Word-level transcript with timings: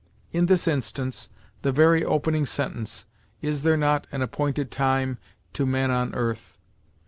In 0.31 0.47
this 0.47 0.67
instance, 0.67 1.29
the 1.61 1.71
very 1.71 2.03
opening 2.03 2.47
sentence 2.47 3.05
"Is 3.43 3.61
there 3.61 3.77
not 3.77 4.07
an 4.11 4.23
appointed 4.23 4.71
time 4.71 5.19
to 5.53 5.63
man 5.67 5.91
on 5.91 6.15
earth?" 6.15 6.57